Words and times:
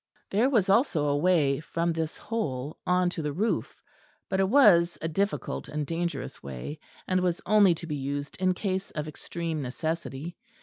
There 0.31 0.49
was 0.49 0.67
also 0.67 1.05
a 1.09 1.15
way 1.15 1.59
from 1.59 1.93
this 1.93 2.17
hole 2.17 2.79
on 2.87 3.11
to 3.11 3.21
the 3.21 3.31
roof, 3.33 3.75
but 4.29 4.39
it 4.39 4.49
was 4.49 4.97
a 4.99 5.07
difficult 5.07 5.69
and 5.69 5.85
dangerous 5.85 6.41
way; 6.41 6.79
and 7.07 7.19
was 7.21 7.39
only 7.45 7.75
to 7.75 7.85
be 7.85 7.97
used 7.97 8.35
in 8.37 8.55
case 8.55 8.89
of 8.89 9.07
extreme 9.07 9.61
necessity. 9.61 10.37